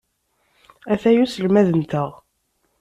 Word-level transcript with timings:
Ataya 0.93 1.19
uselmad-nteɣ. 1.25 2.09